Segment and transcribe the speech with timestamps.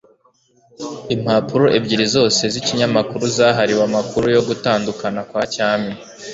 [1.15, 5.91] Impapuro ebyiri zose zikinyamakuru zahariwe amakuru yo gutandukana kwa cyami